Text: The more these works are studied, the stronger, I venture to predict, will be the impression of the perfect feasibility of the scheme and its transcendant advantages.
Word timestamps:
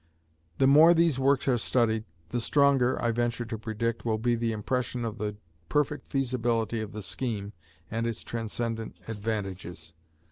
The 0.57 0.65
more 0.65 0.95
these 0.95 1.19
works 1.19 1.47
are 1.47 1.59
studied, 1.59 2.05
the 2.29 2.41
stronger, 2.41 2.99
I 2.99 3.11
venture 3.11 3.45
to 3.45 3.55
predict, 3.59 4.03
will 4.03 4.17
be 4.17 4.33
the 4.33 4.51
impression 4.51 5.05
of 5.05 5.19
the 5.19 5.35
perfect 5.69 6.07
feasibility 6.11 6.81
of 6.81 6.91
the 6.91 7.03
scheme 7.03 7.53
and 7.91 8.07
its 8.07 8.23
transcendant 8.23 8.99
advantages. 9.07 9.93